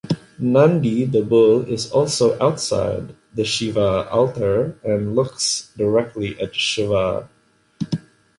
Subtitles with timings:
[0.39, 7.29] Nandi the bull is also outside the Shiva altar and looks directly at Shiva.